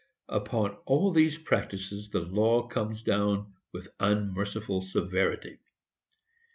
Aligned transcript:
Upon 0.29 0.71
all 0.87 1.11
these 1.11 1.37
practices 1.37 2.09
the 2.09 2.21
law 2.21 2.65
comes 2.65 3.03
down, 3.03 3.53
with 3.71 3.93
unmerciful 3.99 4.81
severity. 4.81 5.59